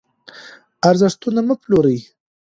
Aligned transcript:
ارزښتونه 0.89 1.41
مه 1.47 1.55
پلورئ. 1.61 1.99